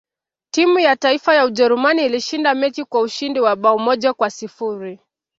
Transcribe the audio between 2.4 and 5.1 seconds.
mechi kwa ushindi wa bao moja kwa sifuri